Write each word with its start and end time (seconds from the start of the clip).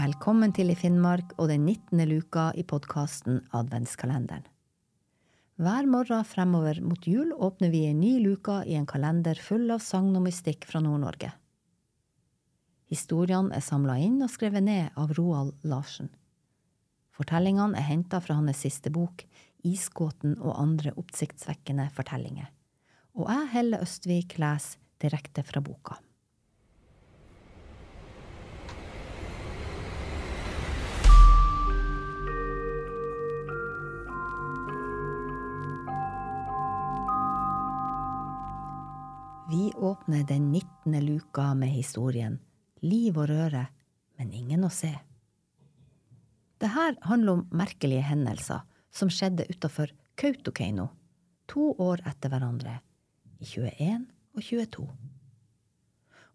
Velkommen 0.00 0.52
til 0.56 0.70
I 0.72 0.74
Finnmark 0.78 1.34
og 1.36 1.50
den 1.50 1.66
19. 1.66 2.00
luka 2.08 2.46
i 2.56 2.62
podkasten 2.64 3.42
Adventskalenderen. 3.52 4.46
Hver 5.60 5.88
morgen 5.92 6.24
fremover 6.24 6.78
mot 6.80 7.04
jul 7.04 7.34
åpner 7.36 7.68
vi 7.74 7.82
en 7.90 8.00
ny 8.00 8.14
luka 8.22 8.62
i 8.64 8.78
en 8.78 8.86
kalender 8.88 9.36
full 9.36 9.66
av 9.74 9.82
sagn 9.84 10.14
og 10.16 10.24
mystikk 10.24 10.64
fra 10.70 10.80
Nord-Norge. 10.80 11.34
Historiene 12.88 13.52
er 13.58 13.66
samla 13.66 13.98
inn 14.00 14.16
og 14.24 14.32
skrevet 14.32 14.64
ned 14.64 14.96
av 14.96 15.12
Roald 15.18 15.52
Larsen. 15.68 16.08
Fortellingene 17.12 17.76
er 17.76 17.90
henta 17.90 18.22
fra 18.24 18.38
hans 18.40 18.64
siste 18.64 18.94
bok, 18.94 19.26
Isgåten 19.68 20.38
og 20.38 20.54
andre 20.62 20.94
oppsiktsvekkende 20.96 21.90
fortellinger. 21.92 22.48
Og 23.20 23.28
jeg, 23.28 23.50
Helle 23.52 23.82
Østvik, 23.84 24.38
leser 24.40 24.80
direkte 25.02 25.44
fra 25.44 25.60
boka. 25.60 26.00
Åpner 39.90 40.24
den 40.24 40.52
19. 40.52 41.06
luka 41.06 41.54
med 41.54 41.68
historien 41.68 42.38
Liv 42.80 43.16
og 43.18 43.26
røre, 43.28 43.64
men 44.18 44.32
ingen 44.32 44.62
å 44.64 44.70
se. 44.70 44.92
Det 46.62 46.70
her 46.70 46.94
handler 47.02 47.40
om 47.40 47.42
merkelige 47.50 48.04
hendelser 48.06 48.62
som 48.94 49.10
skjedde 49.10 49.48
utafor 49.50 49.90
Kautokeino, 50.20 50.86
to 51.50 51.72
år 51.82 52.04
etter 52.06 52.30
hverandre, 52.30 52.76
i 53.42 53.48
21 53.50 54.06
og 54.36 54.44
22. 54.46 54.86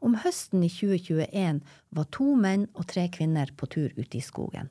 Om 0.03 0.19
høsten 0.25 0.65
i 0.65 0.71
2021 0.73 1.61
var 1.95 2.11
to 2.11 2.27
menn 2.35 2.67
og 2.73 2.89
tre 2.91 3.07
kvinner 3.13 3.55
på 3.55 3.69
tur 3.71 3.95
ute 3.95 4.19
i 4.19 4.25
skogen. 4.25 4.67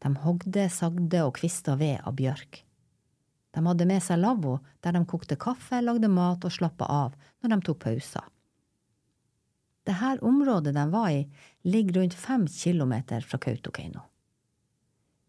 De 0.00 0.14
hogde, 0.24 0.70
sagde 0.72 1.26
og 1.26 1.36
kvista 1.42 1.76
ved 1.76 2.00
av 2.08 2.16
bjørk. 2.16 2.62
De 3.58 3.64
hadde 3.66 3.86
med 3.90 3.98
seg 3.98 4.20
lavvo, 4.22 4.60
der 4.86 4.94
de 4.94 5.00
kokte 5.10 5.34
kaffe, 5.34 5.80
lagde 5.82 6.06
mat 6.06 6.44
og 6.46 6.52
slappa 6.54 6.86
av 6.94 7.16
når 7.42 7.50
de 7.50 7.56
tok 7.66 7.80
pauser. 7.82 8.28
Dette 9.88 10.10
området 10.22 10.76
de 10.76 10.84
var 10.92 11.08
i, 11.10 11.24
ligger 11.66 11.98
rundt 11.98 12.14
fem 12.14 12.44
kilometer 12.46 13.26
fra 13.26 13.40
Kautokeino. 13.42 14.04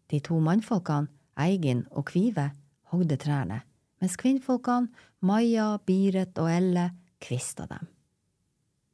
De 0.06 0.22
to 0.22 0.38
mannfolkene, 0.46 1.10
Eigin 1.42 1.82
og 1.90 2.06
Kvive, 2.12 2.46
hogde 2.92 3.18
trærne, 3.18 3.64
mens 3.98 4.14
kvinnfolkene, 4.20 4.92
Maja, 5.26 5.72
Biret 5.82 6.38
og 6.38 6.52
Elle, 6.54 6.86
kvista 7.18 7.66
dem. 7.66 7.90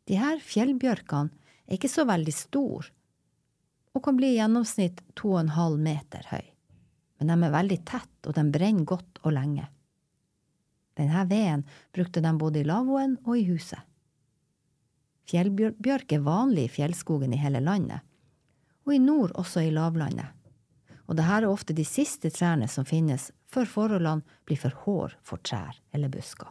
De 0.09 0.17
her 0.17 0.41
fjellbjørkene 0.41 1.53
er 1.67 1.77
ikke 1.77 1.93
så 1.93 2.09
veldig 2.09 2.41
store, 2.41 2.89
og 3.93 4.05
kan 4.07 4.17
bli 4.17 4.33
i 4.33 4.41
gjennomsnitt 4.41 5.05
to 5.13 5.35
og 5.35 5.43
en 5.45 5.57
halv 5.61 5.83
meter 5.83 6.25
høy 6.33 6.56
men 7.19 7.33
de 7.33 7.37
er 7.47 7.55
veldig 7.55 7.79
tett, 7.89 8.15
og 8.27 8.37
de 8.37 8.45
brenner 8.53 8.89
godt 8.89 9.21
og 9.25 9.35
lenge. 9.37 9.67
Denne 10.97 11.27
veden 11.29 11.65
brukte 11.93 12.23
de 12.25 12.33
både 12.39 12.63
i 12.63 12.67
lavvoen 12.67 13.19
og 13.25 13.37
i 13.37 13.45
huset. 13.51 13.81
Fjellbjørk 15.27 16.13
er 16.15 16.25
vanlig 16.25 16.69
i 16.69 16.73
fjellskogen 16.77 17.35
i 17.35 17.41
hele 17.41 17.61
landet, 17.61 18.05
og 18.87 18.95
i 18.95 19.03
nord 19.03 19.35
også 19.35 19.65
i 19.67 19.73
lavlandet, 19.75 20.29
og 21.07 21.19
dette 21.19 21.39
er 21.41 21.49
ofte 21.49 21.75
de 21.75 21.85
siste 21.87 22.31
trærne 22.31 22.69
som 22.71 22.87
finnes 22.87 23.33
før 23.51 23.67
forholdene 23.71 24.39
blir 24.47 24.61
for 24.61 24.77
hår 24.85 25.17
for 25.27 25.43
trær 25.43 25.81
eller 25.95 26.13
busker. 26.13 26.49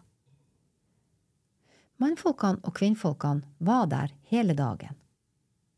Mannfolkene 2.03 2.59
og 2.67 2.75
kvinnfolkene 2.75 3.47
var 3.63 3.87
der 3.87 4.11
hele 4.27 4.53
dagen, 4.57 4.97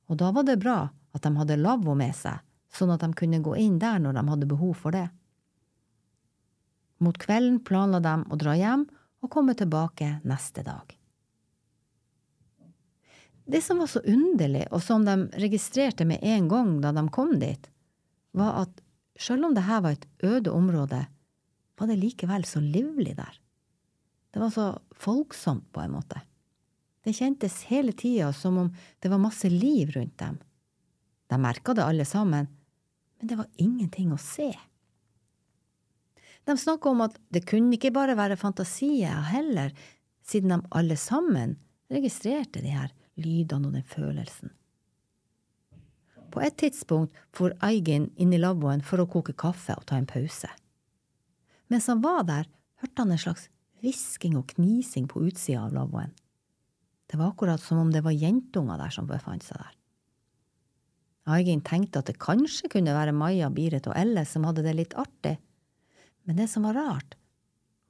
og 0.09 0.17
da 0.17 0.31
var 0.33 0.47
det 0.47 0.57
bra 0.63 0.79
at 1.13 1.23
de 1.23 1.33
hadde 1.37 1.61
lavvo 1.61 1.93
med 1.97 2.15
seg 2.17 2.41
sånn 2.73 2.91
at 2.93 3.03
de 3.03 3.11
kunne 3.17 3.41
gå 3.43 3.55
inn 3.59 3.79
der 3.81 3.99
når 4.03 4.17
de 4.17 4.25
hadde 4.27 4.49
behov 4.49 4.75
for 4.83 4.95
det. 4.95 5.07
Mot 7.03 7.17
kvelden 7.21 7.59
planla 7.65 8.01
de 8.03 8.15
å 8.25 8.39
dra 8.39 8.55
hjem 8.57 8.87
og 9.21 9.31
komme 9.33 9.55
tilbake 9.57 10.17
neste 10.27 10.63
dag. 10.65 10.93
Det 13.47 13.61
som 13.63 13.79
var 13.79 13.87
så 13.87 14.01
underlig, 14.03 14.65
og 14.75 14.81
som 14.83 15.05
de 15.07 15.29
registrerte 15.39 16.05
med 16.05 16.19
en 16.21 16.49
gang 16.51 16.71
da 16.83 16.91
de 16.91 17.05
kom 17.15 17.37
dit, 17.39 17.69
var 18.35 18.65
at 18.65 18.81
selv 19.17 19.47
om 19.47 19.55
dette 19.55 19.77
var 19.83 19.95
et 19.95 20.07
øde 20.25 20.51
område, 20.51 21.05
var 21.77 21.87
det 21.87 21.99
likevel 22.01 22.43
så 22.45 22.59
livlig 22.59 23.15
der. 23.15 23.37
Det 24.33 24.41
var 24.41 24.51
så 24.51 24.67
folksomt, 24.91 25.69
på 25.71 25.81
en 25.81 25.95
måte. 25.95 26.19
Det 27.07 27.15
kjentes 27.15 27.61
hele 27.69 27.93
tida 27.95 28.33
som 28.35 28.57
om 28.59 28.73
det 28.99 29.09
var 29.09 29.21
masse 29.21 29.49
liv 29.49 29.93
rundt 29.95 30.17
dem. 30.19 30.41
De 31.31 31.39
merka 31.39 31.73
det 31.73 31.85
alle 31.87 32.05
sammen, 32.05 32.49
men 33.17 33.29
det 33.31 33.37
var 33.39 33.47
ingenting 33.61 34.11
å 34.13 34.19
se. 34.21 34.51
De 36.47 36.55
snakka 36.57 36.89
om 36.89 37.01
at 37.03 37.17
det 37.33 37.45
kunne 37.49 37.75
ikke 37.75 37.91
bare 37.95 38.15
være 38.15 38.37
fantasier 38.39 39.25
heller, 39.33 39.73
siden 40.27 40.53
de 40.53 40.59
alle 40.75 40.95
sammen 40.99 41.57
registrerte 41.91 42.61
de 42.63 42.71
her 42.71 42.93
lydene 43.19 43.67
og 43.67 43.75
den 43.75 43.87
følelsen. 43.87 44.53
På 46.31 46.43
et 46.43 46.57
tidspunkt 46.59 47.15
for 47.35 47.55
Eigen 47.63 48.09
inn 48.19 48.33
i 48.35 48.39
lavvoen 48.39 48.83
for 48.85 49.01
å 49.01 49.09
koke 49.09 49.35
kaffe 49.35 49.75
og 49.75 49.87
ta 49.89 49.97
en 49.97 50.09
pause. 50.09 50.49
Mens 51.71 51.87
han 51.91 52.03
var 52.03 52.23
der, 52.27 52.47
hørte 52.83 53.03
han 53.03 53.11
en 53.15 53.21
slags 53.21 53.47
hvisking 53.81 54.37
og 54.39 54.51
knising 54.53 55.07
på 55.09 55.23
utsida 55.27 55.65
av 55.65 55.75
lavvoen. 55.75 56.13
Det 57.07 57.19
var 57.19 57.31
akkurat 57.31 57.63
som 57.63 57.79
om 57.79 57.91
det 57.91 58.03
var 58.03 58.15
jentunger 58.15 58.79
der 58.79 58.93
som 58.93 59.07
befant 59.07 59.45
seg 59.47 59.59
der. 59.59 59.76
Aigen 61.27 61.61
tenkte 61.65 61.99
at 61.99 62.07
det 62.07 62.21
kanskje 62.23 62.69
kunne 62.71 62.95
være 62.95 63.15
Maja, 63.15 63.49
Biret 63.51 63.89
og 63.89 63.97
Elle 63.99 64.23
som 64.25 64.45
hadde 64.47 64.63
det 64.63 64.75
litt 64.77 64.95
artig, 64.95 65.35
men 66.27 66.39
det 66.39 66.47
som 66.51 66.63
var 66.67 66.77
rart, 66.77 67.17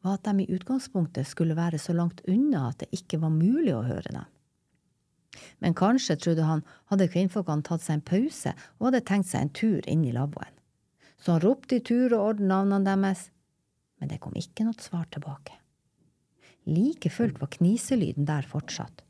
var 0.05 0.17
at 0.17 0.25
de 0.25 0.45
i 0.45 0.55
utgangspunktet 0.55 1.27
skulle 1.27 1.57
være 1.57 1.79
så 1.81 1.93
langt 1.93 2.23
unna 2.29 2.67
at 2.71 2.81
det 2.81 2.89
ikke 2.95 3.19
var 3.21 3.33
mulig 3.33 3.73
å 3.75 3.85
høre 3.85 4.13
dem. 4.13 4.27
Men 5.61 5.75
kanskje, 5.77 6.17
trodde 6.17 6.45
han, 6.45 6.63
hadde 6.89 7.09
kvinnfolkene 7.13 7.65
tatt 7.65 7.83
seg 7.85 7.99
en 7.99 8.05
pause 8.09 8.53
og 8.77 8.89
hadde 8.89 9.05
tenkt 9.05 9.29
seg 9.29 9.45
en 9.45 9.53
tur 9.53 9.89
inn 9.89 10.05
i 10.05 10.13
lavvoen. 10.15 10.53
Så 11.17 11.35
han 11.35 11.43
ropte 11.43 11.77
i 11.77 11.83
tur 11.85 12.13
og 12.13 12.23
orden 12.31 12.49
navnene 12.49 12.85
deres, 12.85 13.27
men 13.97 14.09
det 14.11 14.21
kom 14.21 14.37
ikke 14.37 14.65
noe 14.65 14.77
svar 14.81 15.05
tilbake. 15.13 15.57
Like 16.69 17.09
fullt 17.13 17.41
var 17.41 17.53
kniselyden 17.53 18.27
der 18.29 18.45
fortsatt. 18.45 19.06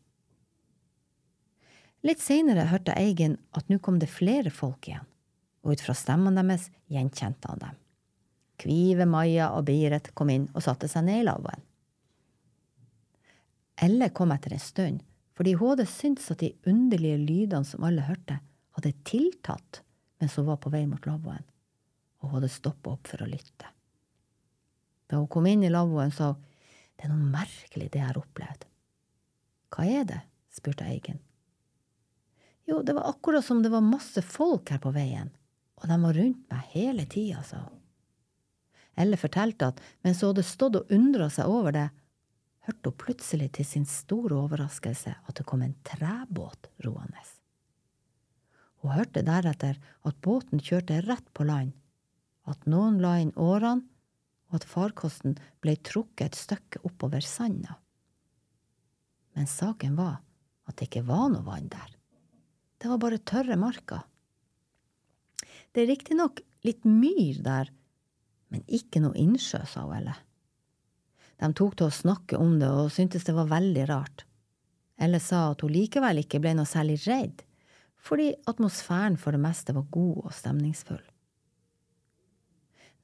Litt 2.05 2.21
seinere 2.21 2.67
hørte 2.69 2.93
Eigen 2.97 3.37
at 3.57 3.69
nå 3.71 3.79
kom 3.81 3.97
det 4.01 4.09
flere 4.11 4.51
folk 4.53 4.87
igjen, 4.87 5.05
og 5.65 5.73
ut 5.73 5.83
fra 5.83 5.95
stemmene 5.97 6.43
deres 6.43 6.69
gjenkjente 6.93 7.49
han 7.49 7.63
dem. 7.63 7.79
Kvive, 8.61 9.05
Maja 9.09 9.51
og 9.53 9.65
Biret 9.67 10.11
kom 10.17 10.31
inn 10.33 10.47
og 10.53 10.63
satte 10.65 10.89
seg 10.89 11.05
ned 11.07 11.21
i 11.21 11.25
lavvoen. 11.27 11.63
Elle 13.77 14.09
kom 14.09 14.33
etter 14.33 14.55
en 14.55 14.61
stund, 14.61 15.03
fordi 15.37 15.53
hun 15.57 15.75
hadde 15.75 15.85
syntes 15.89 16.31
at 16.33 16.41
de 16.41 16.55
underlige 16.65 17.19
lydene 17.21 17.67
som 17.67 17.85
alle 17.85 18.05
hørte, 18.07 18.39
hadde 18.77 18.93
tiltatt 19.05 19.83
mens 20.17 20.37
hun 20.37 20.47
var 20.47 20.57
på 20.61 20.71
vei 20.73 20.83
mot 20.89 21.05
lavvoen, 21.05 21.45
og 22.21 22.29
hun 22.29 22.39
hadde 22.39 22.53
stoppa 22.53 22.95
opp 22.95 23.09
for 23.09 23.21
å 23.21 23.29
lytte. 23.29 23.69
Da 25.07 25.21
hun 25.21 25.29
kom 25.29 25.45
inn 25.49 25.65
i 25.65 25.71
lavvoen, 25.73 26.13
sa 26.13 26.33
hun 26.33 26.43
det 26.97 27.05
er 27.05 27.11
noe 27.13 27.29
merkelig 27.29 27.91
det 27.93 27.99
jeg 28.01 28.09
har 28.09 28.17
opplevd. 28.17 28.63
Hva 29.69 29.83
er 29.85 30.07
det? 30.09 30.21
spurte 30.49 30.87
Eigen. 30.89 31.19
Jo, 32.67 32.81
det 32.83 32.93
var 32.97 33.07
akkurat 33.09 33.45
som 33.45 33.63
det 33.63 33.71
var 33.71 33.85
masse 33.85 34.21
folk 34.21 34.73
her 34.73 34.81
på 34.83 34.91
veien, 34.91 35.29
og 35.79 35.87
de 35.87 35.97
var 36.03 36.17
rundt 36.19 36.43
meg 36.51 36.73
hele 36.73 37.05
tida, 37.07 37.43
sa 37.47 37.61
hun. 37.63 37.79
Elle 38.97 39.19
fortalte 39.19 39.69
at 39.71 39.81
mens 40.03 40.23
hun 40.23 40.33
hadde 40.33 40.43
stått 40.43 40.75
og 40.79 40.91
undra 40.93 41.29
seg 41.31 41.47
over 41.47 41.75
det, 41.75 41.87
hørte 42.67 42.91
hun 42.91 42.99
plutselig 42.99 43.51
til 43.55 43.67
sin 43.69 43.85
store 43.87 44.35
overraskelse 44.41 45.13
at 45.15 45.35
det 45.37 45.45
kom 45.47 45.63
en 45.63 45.77
trebåt 45.87 46.67
roende. 46.83 47.23
Hun 48.81 48.93
hørte 48.97 49.23
deretter 49.25 49.77
at 50.05 50.21
båten 50.25 50.59
kjørte 50.59 50.99
rett 51.05 51.27
på 51.33 51.47
land, 51.47 51.71
at 52.47 52.67
noen 52.69 52.99
la 53.03 53.17
inn 53.21 53.33
årene, 53.35 53.85
og 54.47 54.61
at 54.61 54.67
farkosten 54.67 55.35
ble 55.59 55.73
trukket 55.83 56.29
et 56.29 56.39
stykke 56.39 56.79
oppover 56.87 57.23
sanda. 57.25 57.75
Men 59.35 59.49
saken 59.51 59.97
var 59.99 60.21
at 60.67 60.77
det 60.79 60.87
ikke 60.87 61.07
var 61.09 61.27
noe 61.33 61.43
vann 61.43 61.67
der. 61.71 61.96
Det 62.77 62.91
var 62.91 63.01
bare 63.01 63.17
tørre 63.17 63.57
marker. 63.57 64.03
Det 65.73 65.83
er 65.83 65.91
riktignok 65.91 66.41
litt 66.65 66.85
myr 66.85 67.41
der, 67.45 67.71
men 68.53 68.63
ikke 68.67 69.01
noe 69.03 69.17
innsjø, 69.17 69.63
sa 69.67 69.85
Elle. 69.97 70.15
De 71.37 71.49
tok 71.53 71.75
til 71.77 71.89
å 71.89 71.93
snakke 71.93 72.39
om 72.41 72.55
det 72.61 72.69
og 72.69 72.93
syntes 72.93 73.27
det 73.27 73.35
var 73.37 73.49
veldig 73.51 73.85
rart. 73.89 74.23
Elle 74.97 75.19
sa 75.21 75.51
at 75.51 75.61
hun 75.61 75.73
likevel 75.73 76.23
ikke 76.23 76.41
ble 76.41 76.55
noe 76.57 76.69
særlig 76.69 76.97
redd, 77.05 77.43
fordi 78.01 78.31
atmosfæren 78.49 79.17
for 79.21 79.35
det 79.35 79.41
meste 79.43 79.75
var 79.75 79.85
god 79.93 80.23
og 80.23 80.33
stemningsfull. 80.33 81.03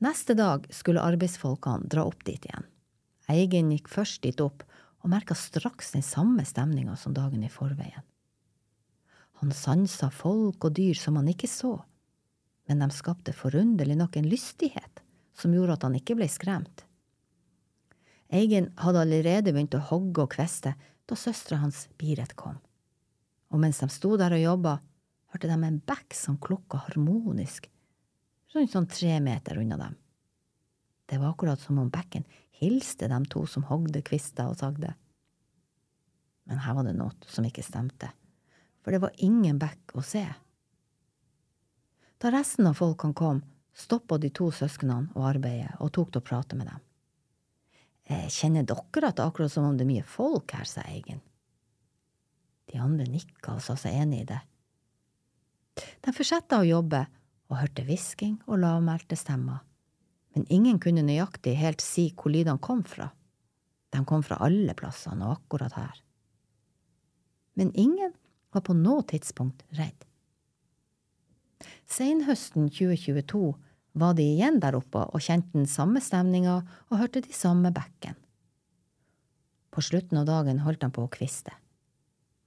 Neste 0.03 0.35
dag 0.35 0.65
skulle 0.73 1.03
arbeidsfolkene 1.03 1.89
dra 1.91 2.05
opp 2.09 2.25
dit 2.27 2.41
igjen. 2.43 2.65
Eigen 3.31 3.69
gikk 3.71 3.91
først 3.91 4.23
dit 4.25 4.41
opp 4.43 4.65
og 5.03 5.11
merka 5.11 5.35
straks 5.37 5.93
den 5.93 6.03
samme 6.03 6.43
stemninga 6.47 6.95
som 6.99 7.13
dagen 7.15 7.43
i 7.45 7.51
forveien. 7.51 8.03
Han 9.41 9.51
sansa 9.55 10.09
folk 10.13 10.63
og 10.67 10.75
dyr 10.77 10.97
som 10.97 11.17
han 11.19 11.29
ikke 11.31 11.49
så, 11.49 11.75
men 12.69 12.83
de 12.83 12.89
skapte 12.95 13.33
forunderlig 13.35 13.97
nok 13.99 14.17
en 14.17 14.29
lystighet 14.29 15.03
som 15.37 15.53
gjorde 15.55 15.77
at 15.77 15.85
han 15.87 15.97
ikke 15.97 16.15
ble 16.19 16.29
skremt. 16.31 16.85
Eigen 18.33 18.71
hadde 18.81 19.03
allerede 19.03 19.53
begynt 19.53 19.75
å 19.77 19.83
hogge 19.91 20.25
og 20.25 20.33
kveste 20.33 20.75
da 21.09 21.17
søstera 21.19 21.59
hans 21.61 21.87
Biret 21.99 22.35
kom, 22.39 22.57
og 23.51 23.61
mens 23.61 23.81
de 23.83 23.89
sto 23.91 24.15
der 24.17 24.33
og 24.37 24.41
jobba, 24.43 24.77
hørte 25.33 25.49
de 25.49 25.57
en 25.57 25.81
bekk 25.85 26.15
som 26.17 26.37
klukka 26.41 26.85
harmonisk, 26.87 27.67
rundt 28.53 28.73
sånn 28.73 28.89
tre 28.89 29.17
meter 29.21 29.59
unna 29.61 29.77
dem. 29.81 29.97
Det 31.09 31.19
var 31.19 31.33
akkurat 31.33 31.61
som 31.61 31.81
om 31.81 31.91
bekken 31.93 32.25
hilste 32.63 33.09
de 33.11 33.19
to 33.29 33.43
som 33.49 33.65
hogde 33.67 34.01
kvister 34.05 34.49
og 34.49 34.59
sagde. 34.61 34.93
Men 36.49 36.61
her 36.63 36.77
var 36.77 36.87
det 36.87 36.95
noe 36.97 37.13
som 37.29 37.45
ikke 37.47 37.65
stemte, 37.65 38.11
for 38.83 38.91
det 38.91 39.01
var 39.03 39.15
ingen 39.17 39.59
bekk 39.59 39.95
å 39.95 40.03
se. 40.05 40.25
Da 42.19 42.31
resten 42.31 42.67
av 42.67 42.77
folkene 42.79 43.15
kom, 43.15 43.41
stoppa 43.73 44.19
de 44.21 44.29
to 44.31 44.49
søsknene 44.53 45.15
å 45.17 45.25
arbeide 45.27 45.73
og 45.79 45.91
tok 45.95 46.13
til 46.13 46.21
å 46.21 46.27
prate 46.27 46.59
med 46.59 46.69
dem. 46.69 46.81
«Eh, 48.03 48.27
kjenner 48.27 48.67
dere 48.67 49.07
at 49.07 49.15
det 49.15 49.23
er 49.23 49.29
akkurat 49.29 49.51
som 49.51 49.65
om 49.67 49.77
det 49.79 49.85
er 49.85 49.93
mye 49.93 50.07
folk 50.07 50.51
her, 50.51 50.67
sa 50.67 50.83
Eigen. 50.83 51.21
De 52.71 52.79
andre 52.79 53.07
nikka 53.07 53.55
og 53.55 53.63
sa 53.63 53.75
seg 53.79 53.95
enig 54.03 54.23
i 54.23 54.29
det. 54.33 54.39
De 56.03 56.13
fortsatte 56.13 56.59
å 56.59 56.67
jobbe 56.67 57.05
og 57.49 57.59
hørte 57.59 57.85
hvisking 57.87 58.37
og 58.47 58.59
lavmælte 58.63 59.17
stemmer, 59.19 59.63
men 60.35 60.47
ingen 60.51 60.79
kunne 60.81 61.05
nøyaktig 61.05 61.55
helt 61.59 61.83
si 61.83 62.09
hvor 62.17 62.33
lydene 62.33 62.59
kom 62.63 62.83
fra. 62.87 63.11
De 63.93 64.01
kom 64.09 64.23
fra 64.25 64.39
alle 64.41 64.73
plassene 64.77 65.27
og 65.27 65.37
akkurat 65.37 65.75
her. 65.77 65.99
Men 67.53 67.69
ingen 67.77 68.15
var 68.53 68.65
på 68.65 68.75
noe 68.77 69.03
tidspunkt 69.09 69.63
redd. 69.77 70.05
Senhøsten 71.89 72.69
2022 72.69 73.53
var 73.93 74.15
de 74.17 74.25
igjen 74.25 74.59
der 74.61 74.77
oppe 74.77 75.05
og 75.05 75.21
kjente 75.21 75.53
den 75.53 75.69
samme 75.69 76.01
stemninga 76.01 76.59
og 76.89 76.99
hørte 76.99 77.21
de 77.25 77.33
samme 77.35 77.71
bekken. 77.73 78.15
På 79.73 79.81
slutten 79.81 80.19
av 80.21 80.29
dagen 80.29 80.61
holdt 80.65 80.81
de 80.83 80.89
på 80.93 81.05
å 81.05 81.11
kviste. 81.11 81.53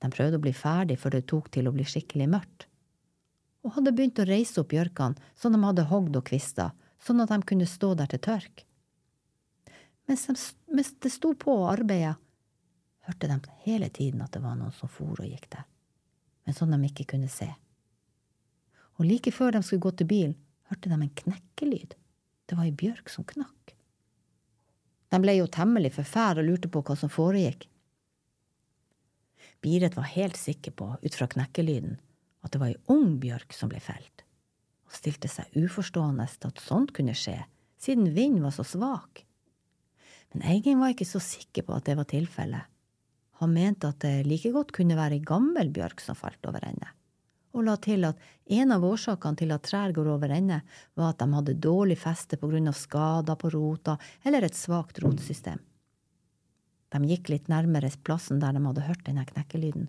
De 0.03 0.11
prøvde 0.13 0.39
å 0.39 0.43
bli 0.43 0.53
ferdig 0.55 0.99
før 1.01 1.17
det 1.17 1.27
tok 1.31 1.49
til 1.55 1.69
å 1.69 1.75
bli 1.75 1.87
skikkelig 1.87 2.29
mørkt, 2.31 2.67
og 3.67 3.75
hadde 3.79 3.95
begynt 3.97 4.21
å 4.23 4.27
reise 4.29 4.61
opp 4.63 4.71
bjørkene 4.71 5.19
som 5.39 5.55
de 5.55 5.63
hadde 5.63 5.89
hogd 5.91 6.19
og 6.19 6.27
kvista, 6.29 6.71
sånn 7.03 7.23
at 7.25 7.33
de 7.33 7.41
kunne 7.49 7.67
stå 7.67 7.95
der 7.99 8.11
til 8.13 8.23
tørk. 8.29 8.63
Mens, 10.07 10.27
de, 10.29 10.37
mens 10.71 10.93
det 11.03 11.11
sto 11.11 11.33
på 11.35 11.55
og 11.65 11.71
arbeidet, 11.73 12.15
hørte 13.07 13.31
de 13.31 13.39
hele 13.65 13.89
tiden 13.91 14.23
at 14.23 14.35
det 14.35 14.43
var 14.45 14.55
noen 14.59 14.75
som 14.75 14.91
for 14.91 15.19
og 15.19 15.27
gikk 15.27 15.49
der, 15.55 15.67
men 16.47 16.55
som 16.55 16.71
de 16.71 16.79
ikke 16.89 17.09
kunne 17.13 17.31
se. 17.31 17.49
Og 18.97 19.05
like 19.05 19.33
før 19.35 19.57
de 19.57 19.63
skulle 19.67 19.85
gå 19.85 19.93
til 19.99 20.09
bilen, 20.09 20.37
hørte 20.71 20.91
de 20.91 20.97
en 20.97 21.17
knekkelyd. 21.21 21.95
Det 22.47 22.57
var 22.57 22.69
ei 22.69 22.75
bjørk 22.75 23.11
som 23.13 23.27
knakk. 23.27 23.75
De 25.13 25.19
ble 25.23 25.37
jo 25.37 25.49
temmelig 25.51 25.93
forfæra 25.99 26.43
og 26.43 26.49
lurte 26.49 26.71
på 26.73 26.83
hva 26.87 26.97
som 26.99 27.13
foregikk. 27.13 27.67
Biret 29.63 29.97
var 29.99 30.09
helt 30.13 30.39
sikker 30.39 30.75
på, 30.79 30.89
ut 31.03 31.19
fra 31.19 31.29
knekkelyden, 31.31 31.99
at 32.45 32.55
det 32.55 32.61
var 32.63 32.73
ei 32.73 32.81
ung 32.93 33.19
bjørk 33.23 33.55
som 33.57 33.71
ble 33.73 33.81
felt, 33.83 34.23
og 34.87 34.95
stilte 34.95 35.31
seg 35.31 35.55
uforstående 35.59 36.27
til 36.37 36.53
at 36.53 36.63
sånt 36.63 36.93
kunne 36.97 37.17
skje, 37.17 37.39
siden 37.83 38.13
vinden 38.15 38.45
var 38.45 38.55
så 38.55 38.67
svak. 38.67 39.25
Men 40.35 40.47
Eigen 40.53 40.83
var 40.83 40.95
ikke 40.95 41.09
så 41.09 41.23
sikker 41.23 41.67
på 41.67 41.75
at 41.77 41.87
det 41.89 41.97
var 41.99 42.09
tilfellet. 42.11 42.67
Han 43.41 43.53
mente 43.53 43.91
at 43.91 44.01
det 44.05 44.27
like 44.27 44.53
godt 44.55 44.73
kunne 44.77 44.97
være 44.97 45.19
ei 45.19 45.25
gammel 45.25 45.73
bjørk 45.75 46.01
som 46.05 46.19
falt 46.19 46.47
over 46.49 46.65
ende 46.65 46.93
og 47.57 47.65
la 47.65 47.77
til 47.81 48.05
at 48.05 48.21
en 48.53 48.75
av 48.75 48.85
årsakene 48.85 49.41
til 49.41 49.55
at 49.55 49.65
trær 49.65 49.95
går 49.97 50.11
over 50.13 50.33
ende, 50.37 50.61
var 50.95 51.15
at 51.15 51.23
de 51.23 51.29
hadde 51.33 51.57
dårlig 51.65 51.97
feste 51.99 52.37
på 52.41 52.51
grunn 52.51 52.69
av 52.69 52.77
skader 52.77 53.39
på 53.41 53.51
rota 53.55 53.97
eller 54.29 54.45
et 54.45 54.59
svakt 54.59 55.01
rotsystem. 55.05 55.63
De 56.93 57.01
gikk 57.11 57.33
litt 57.33 57.49
nærmere 57.53 57.91
plassen 58.07 58.43
der 58.43 58.55
de 58.55 58.63
hadde 58.63 58.85
hørt 58.87 59.07
denne 59.09 59.25
knekkelyden, 59.27 59.89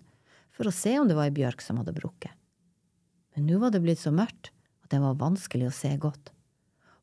for 0.50 0.68
å 0.68 0.74
se 0.74 0.96
om 0.98 1.08
det 1.08 1.16
var 1.18 1.28
ei 1.28 1.36
bjørk 1.36 1.62
som 1.62 1.78
hadde 1.80 1.94
brukket. 1.96 2.32
Men 3.36 3.46
nå 3.46 3.60
var 3.62 3.70
det 3.74 3.84
blitt 3.84 4.02
så 4.02 4.10
mørkt 4.14 4.50
at 4.82 4.90
det 4.94 5.04
var 5.04 5.20
vanskelig 5.20 5.68
å 5.68 5.76
se 5.76 5.92
godt, 6.00 6.32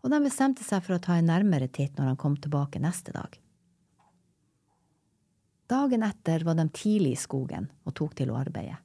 og 0.04 0.12
de 0.12 0.22
bestemte 0.26 0.66
seg 0.66 0.84
for 0.86 0.98
å 0.98 1.02
ta 1.02 1.16
en 1.18 1.30
nærmere 1.30 1.70
titt 1.70 1.96
når 1.98 2.12
han 2.12 2.20
kom 2.20 2.36
tilbake 2.42 2.82
neste 2.82 3.14
dag. 3.16 3.38
Dagen 5.70 6.04
etter 6.06 6.46
var 6.46 6.58
de 6.60 6.70
tidlig 6.70 7.16
i 7.16 7.22
skogen 7.22 7.72
og 7.86 7.96
tok 7.98 8.14
til 8.18 8.32
å 8.32 8.38
arbeide 8.38 8.78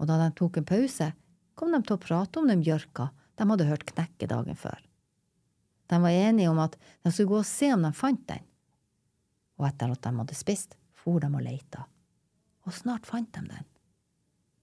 og 0.00 0.08
da 0.08 0.16
de 0.16 0.30
tok 0.36 0.58
en 0.58 0.68
pause, 0.68 1.10
kom 1.54 1.74
de 1.74 1.82
til 1.84 1.98
å 1.98 2.00
prate 2.00 2.40
om 2.40 2.48
den 2.48 2.64
bjørka 2.64 3.10
de 3.36 3.46
hadde 3.50 3.68
hørt 3.68 3.88
knekke 3.92 4.28
dagen 4.30 4.56
før. 4.56 4.78
De 5.92 5.98
var 6.00 6.16
enige 6.16 6.48
om 6.48 6.60
at 6.62 6.76
de 7.04 7.12
skulle 7.12 7.34
gå 7.34 7.40
og 7.42 7.48
se 7.48 7.68
om 7.74 7.84
de 7.84 7.90
fant 7.96 8.22
den, 8.30 8.46
og 9.60 9.66
etter 9.68 9.92
at 9.92 10.06
de 10.06 10.12
hadde 10.16 10.38
spist, 10.38 10.76
for 10.96 11.20
de 11.20 11.28
og 11.28 11.44
leita, 11.44 11.84
og 12.64 12.76
snart 12.76 13.08
fant 13.08 13.28
de 13.36 13.44
den. 13.44 13.66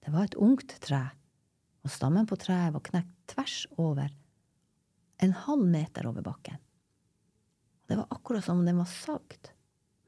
Det 0.02 0.14
var 0.14 0.26
et 0.26 0.38
ungt 0.42 0.74
tre, 0.82 1.04
og 1.86 1.92
stammen 1.92 2.26
på 2.26 2.38
treet 2.40 2.74
var 2.74 2.82
knekt 2.88 3.14
tvers 3.30 3.60
over, 3.78 4.10
en 5.22 5.34
halv 5.46 5.66
meter 5.70 6.06
over 6.10 6.24
bakken. 6.26 6.58
Det 7.90 7.96
var 7.98 8.10
akkurat 8.14 8.44
som 8.46 8.60
om 8.60 8.66
den 8.66 8.78
var 8.78 8.90
sagd, 8.90 9.52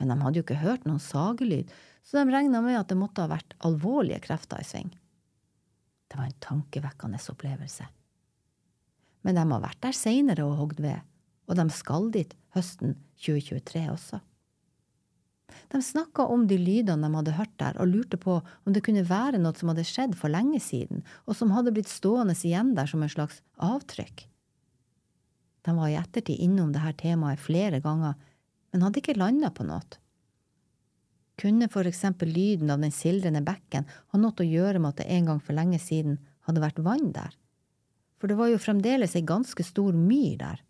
men 0.01 0.09
de 0.09 0.17
hadde 0.23 0.41
jo 0.41 0.47
ikke 0.47 0.63
hørt 0.63 0.87
noen 0.89 1.03
sagelyd, 1.03 1.71
så 2.03 2.19
de 2.19 2.33
regna 2.33 2.63
med 2.65 2.79
at 2.79 2.89
det 2.89 2.97
måtte 2.99 3.23
ha 3.23 3.31
vært 3.31 3.53
alvorlige 3.69 4.23
krefter 4.25 4.63
i 4.63 4.67
sving. 4.67 4.89
Det 6.11 6.19
var 6.19 6.27
en 6.27 6.41
tankevekkende 6.43 7.21
opplevelse. 7.31 7.87
Men 9.23 9.37
de 9.37 9.45
har 9.53 9.63
vært 9.63 9.83
der 9.85 9.95
seinere 9.95 10.47
og 10.49 10.57
hogd 10.59 10.81
ved, 10.81 11.05
og 11.47 11.61
de 11.61 11.67
skal 11.75 12.09
dit 12.15 12.33
høsten 12.57 12.97
2023 13.21 13.85
også. 13.93 14.23
De 15.71 15.83
snakka 15.83 16.25
om 16.31 16.47
de 16.49 16.57
lydene 16.59 17.07
de 17.07 17.19
hadde 17.19 17.37
hørt 17.37 17.53
der, 17.61 17.77
og 17.83 17.91
lurte 17.91 18.19
på 18.21 18.39
om 18.41 18.73
det 18.75 18.83
kunne 18.87 19.05
være 19.07 19.39
noe 19.43 19.55
som 19.59 19.71
hadde 19.71 19.87
skjedd 19.87 20.17
for 20.19 20.33
lenge 20.33 20.63
siden, 20.63 21.05
og 21.27 21.37
som 21.39 21.53
hadde 21.55 21.75
blitt 21.75 21.91
stående 21.91 22.35
igjen 22.39 22.73
der 22.79 22.91
som 22.91 23.03
en 23.05 23.13
slags 23.13 23.43
avtrykk. 23.61 24.25
De 25.67 25.77
var 25.77 25.91
i 25.93 25.99
ettertid 26.01 26.41
innom 26.41 26.73
dette 26.73 26.97
temaet 27.03 27.43
flere 27.43 27.83
ganger, 27.85 28.17
men 28.71 28.85
hadde 28.85 29.03
ikke 29.03 29.19
landa 29.19 29.51
på 29.55 29.67
noe. 29.67 29.99
Kunne 31.41 31.71
for 31.73 31.89
eksempel 31.89 32.29
lyden 32.29 32.71
av 32.71 32.83
den 32.83 32.93
sildrende 32.93 33.41
bekken 33.45 33.87
ha 33.89 34.19
noe 34.21 34.37
å 34.37 34.47
gjøre 34.47 34.81
med 34.81 34.93
at 34.93 35.03
det 35.03 35.13
en 35.15 35.31
gang 35.31 35.39
for 35.41 35.57
lenge 35.57 35.81
siden 35.81 36.19
hadde 36.49 36.63
vært 36.63 36.83
vann 36.85 37.13
der? 37.17 37.33
For 38.21 38.29
det 38.29 38.37
var 38.37 38.51
jo 38.53 38.61
fremdeles 38.61 39.17
ei 39.17 39.25
ganske 39.25 39.65
stor 39.65 39.97
myr 39.97 40.37
der. 40.43 40.61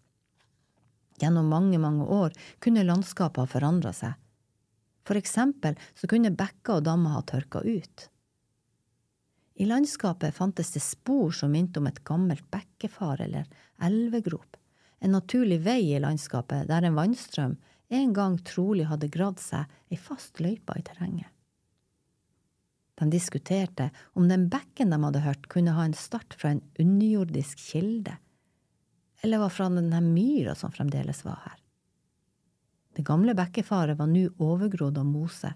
Gjennom 1.20 1.50
mange, 1.50 1.80
mange 1.82 2.06
år 2.06 2.36
kunne 2.62 2.86
landskapet 2.86 3.42
ha 3.42 3.50
forandra 3.50 3.92
seg. 3.92 4.14
For 5.04 5.18
eksempel 5.18 5.74
så 5.98 6.06
kunne 6.06 6.30
bekker 6.30 6.78
og 6.78 6.86
dammer 6.86 7.16
ha 7.16 7.24
tørka 7.26 7.64
ut. 7.66 8.06
I 9.60 9.66
landskapet 9.66 10.32
fantes 10.36 10.70
det 10.72 10.80
spor 10.80 11.34
som 11.36 11.50
minte 11.52 11.82
om 11.82 11.88
et 11.90 11.98
gammelt 12.06 12.46
bekkefar 12.52 13.20
eller 13.26 13.50
elvegrop, 13.82 14.56
en 15.00 15.16
naturlig 15.16 15.58
vei 15.66 15.82
i 15.90 16.00
landskapet 16.00 16.68
der 16.70 16.86
en 16.86 16.96
vannstrøm 16.96 17.58
en 17.90 18.12
gang 18.14 18.38
trolig 18.46 18.86
hadde 18.86 19.10
gravd 19.10 19.42
seg 19.42 19.78
ei 19.90 19.98
fast 19.98 20.40
løype 20.42 20.76
i 20.78 20.84
terrenget. 20.86 21.28
De 23.00 23.08
diskuterte 23.10 23.88
om 24.12 24.28
den 24.28 24.48
bekken 24.52 24.92
de 24.92 24.98
hadde 25.02 25.22
hørt, 25.24 25.48
kunne 25.48 25.72
ha 25.72 25.86
en 25.88 25.96
start 25.96 26.36
fra 26.36 26.52
en 26.52 26.60
underjordisk 26.78 27.62
kilde, 27.70 28.18
eller 29.24 29.40
var 29.40 29.54
fra 29.54 29.70
denne 29.72 30.02
myra 30.04 30.54
som 30.54 30.72
fremdeles 30.72 31.24
var 31.24 31.40
her. 31.46 31.56
Det 32.96 33.06
gamle 33.06 33.34
bekkefaret 33.38 33.96
var 33.96 34.10
nå 34.10 34.26
overgrodd 34.42 34.98
av 35.00 35.08
mose, 35.08 35.54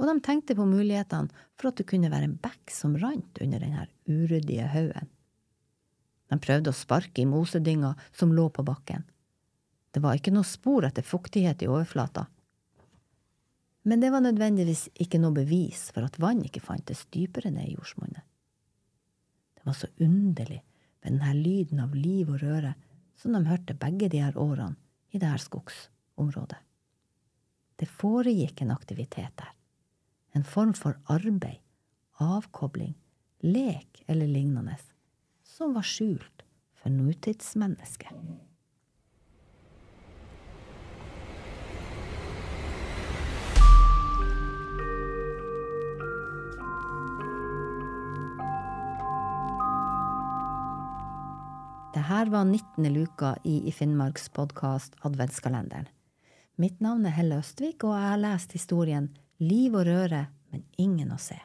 og 0.00 0.08
de 0.08 0.16
tenkte 0.24 0.56
på 0.58 0.66
mulighetene 0.66 1.30
for 1.54 1.70
at 1.70 1.78
det 1.78 1.86
kunne 1.86 2.10
være 2.10 2.30
en 2.30 2.38
bekk 2.42 2.72
som 2.74 2.96
rant 2.98 3.38
under 3.44 3.62
denne 3.62 3.86
uryddige 4.08 4.66
haugen. 4.72 5.10
De 6.32 6.38
prøvde 6.40 6.72
å 6.72 6.76
sparke 6.76 7.22
i 7.22 7.28
mosedynga 7.28 7.92
som 8.10 8.32
lå 8.34 8.48
på 8.50 8.64
bakken, 8.66 9.04
det 9.92 10.00
var 10.00 10.16
ikke 10.16 10.32
noe 10.32 10.48
spor 10.48 10.86
etter 10.88 11.04
fuktighet 11.04 11.62
i 11.62 11.68
overflata. 11.68 12.26
Men 13.82 14.00
det 14.00 14.12
var 14.14 14.22
nødvendigvis 14.24 14.88
ikke 15.02 15.20
noe 15.20 15.34
bevis 15.36 15.88
for 15.92 16.06
at 16.06 16.18
vann 16.22 16.44
ikke 16.46 16.62
fantes 16.62 17.04
dypere 17.12 17.50
ned 17.50 17.68
i 17.68 17.74
jordsmonnet. 17.74 18.22
Det 19.58 19.66
var 19.66 19.76
så 19.78 19.90
underlig 20.00 20.62
med 21.02 21.18
denne 21.18 21.32
lyden 21.38 21.82
av 21.82 21.94
liv 21.94 22.30
og 22.30 22.40
røre 22.42 22.74
som 23.18 23.34
de 23.34 23.42
hørte 23.46 23.76
begge 23.78 24.08
de 24.10 24.22
her 24.22 24.38
årene 24.38 24.78
i 25.12 25.20
dette 25.20 25.44
skogsområdet. 25.44 26.58
Det 27.76 27.88
foregikk 27.90 28.62
en 28.62 28.72
aktivitet 28.74 29.34
der, 29.38 29.50
en 30.32 30.46
form 30.46 30.72
for 30.78 30.96
arbeid, 31.10 31.58
avkobling, 32.22 32.94
lek 33.42 34.04
eller 34.06 34.30
lignende, 34.30 34.78
som 35.42 35.74
var 35.74 35.86
skjult 35.86 36.46
for 36.78 36.94
nåtidsmennesket. 36.94 38.14
Det 51.94 52.00
her 52.00 52.26
var 52.26 52.44
19. 52.44 52.92
luka 52.92 53.36
i 53.44 53.68
I 53.68 53.72
Finnmarks 53.72 54.28
podkast 54.28 54.94
Adventskalenderen. 55.04 55.88
Mitt 56.56 56.80
navn 56.80 57.04
er 57.04 57.12
Helle 57.12 57.36
Østvik, 57.42 57.84
og 57.84 57.92
jeg 57.92 58.06
har 58.08 58.22
lest 58.22 58.54
historien 58.56 59.10
Liv 59.44 59.76
og 59.76 59.84
røre, 59.84 60.22
men 60.48 60.64
ingen 60.80 61.12
å 61.12 61.18
se. 61.20 61.36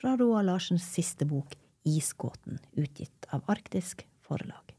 Fra 0.00 0.14
Roald 0.16 0.48
Larsens 0.48 0.86
siste 0.88 1.28
bok 1.28 1.52
Isgåten, 1.84 2.56
utgitt 2.80 3.28
av 3.28 3.44
Arktisk 3.52 4.06
Forlag. 4.24 4.72